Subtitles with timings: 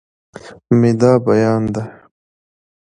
[0.79, 1.83] مې دا بيان دی